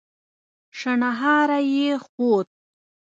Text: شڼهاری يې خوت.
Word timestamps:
شڼهاری 0.77 1.61
يې 1.75 1.91
خوت. 2.05 2.47